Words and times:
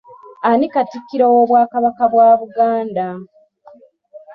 Ani 0.49 0.67
katikkiro 0.73 1.25
w'obwakabaka 1.33 2.03
bwa 2.11 2.27
Buganda? 2.39 3.05